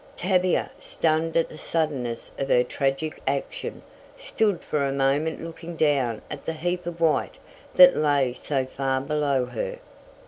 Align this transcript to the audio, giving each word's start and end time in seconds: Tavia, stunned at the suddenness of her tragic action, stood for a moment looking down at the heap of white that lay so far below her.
Tavia, 0.15 0.71
stunned 0.79 1.37
at 1.37 1.47
the 1.47 1.59
suddenness 1.59 2.31
of 2.39 2.49
her 2.49 2.63
tragic 2.63 3.21
action, 3.27 3.83
stood 4.17 4.61
for 4.63 4.83
a 4.83 4.91
moment 4.91 5.43
looking 5.43 5.75
down 5.75 6.23
at 6.31 6.43
the 6.43 6.53
heap 6.53 6.87
of 6.87 6.99
white 6.99 7.37
that 7.75 7.95
lay 7.95 8.33
so 8.33 8.65
far 8.65 8.99
below 8.99 9.45
her. 9.45 9.77